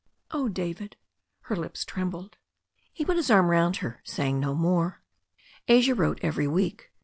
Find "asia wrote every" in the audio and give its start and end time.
5.67-6.47